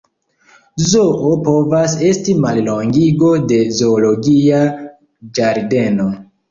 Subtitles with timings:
[0.93, 4.67] Zoo povas esti mallongigo de "zoologia
[5.39, 6.15] ĝardeno".